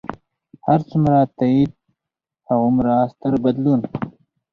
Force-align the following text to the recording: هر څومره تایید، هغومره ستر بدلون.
هر 0.67 0.79
څومره 0.89 1.17
تایید، 1.37 1.71
هغومره 2.49 2.95
ستر 3.13 3.33
بدلون. 3.43 3.81